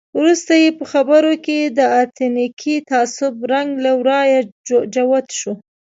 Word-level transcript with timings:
وروسته 0.19 0.53
یې 0.63 0.69
په 0.77 0.85
خبرو 0.91 1.33
کې 1.45 1.59
د 1.77 1.79
اتنیکي 2.03 2.75
تعصب 2.89 3.33
رنګ 3.51 3.69
له 3.85 3.91
ورایه 3.99 4.39
جوت 4.93 5.27
شو. 5.39 5.53